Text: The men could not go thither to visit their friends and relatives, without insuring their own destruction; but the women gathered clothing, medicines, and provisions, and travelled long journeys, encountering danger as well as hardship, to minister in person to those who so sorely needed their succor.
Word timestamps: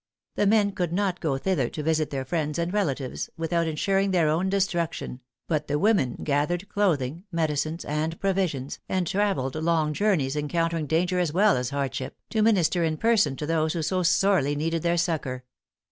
The 0.33 0.47
men 0.47 0.71
could 0.71 0.91
not 0.91 1.19
go 1.19 1.37
thither 1.37 1.69
to 1.69 1.83
visit 1.83 2.09
their 2.09 2.25
friends 2.25 2.57
and 2.57 2.73
relatives, 2.73 3.29
without 3.37 3.67
insuring 3.67 4.09
their 4.09 4.29
own 4.29 4.49
destruction; 4.49 5.19
but 5.47 5.67
the 5.67 5.77
women 5.77 6.17
gathered 6.23 6.67
clothing, 6.69 7.25
medicines, 7.31 7.85
and 7.85 8.19
provisions, 8.19 8.79
and 8.89 9.05
travelled 9.05 9.53
long 9.53 9.93
journeys, 9.93 10.35
encountering 10.35 10.87
danger 10.87 11.19
as 11.19 11.31
well 11.33 11.55
as 11.55 11.69
hardship, 11.69 12.17
to 12.31 12.41
minister 12.41 12.83
in 12.83 12.97
person 12.97 13.35
to 13.35 13.45
those 13.45 13.73
who 13.73 13.83
so 13.83 14.01
sorely 14.01 14.55
needed 14.55 14.81
their 14.81 14.97
succor. 14.97 15.43